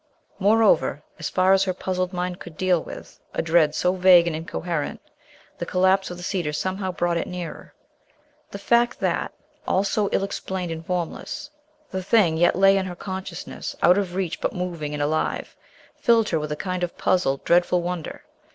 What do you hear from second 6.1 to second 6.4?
the